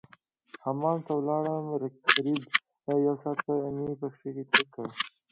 [0.63, 1.65] حمام ته ولاړم
[2.13, 2.41] قريب
[3.05, 3.39] يو ساعت
[3.83, 4.87] مې پکښې تېر کړ.